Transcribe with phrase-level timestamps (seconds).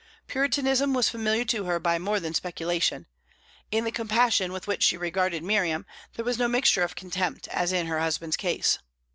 [0.25, 3.05] Puritanism was familiar to her by more than speculation;
[3.69, 5.85] in the compassion with which she regarded Miriam
[6.15, 8.79] there was no mixture of contempt, as in her husband's case.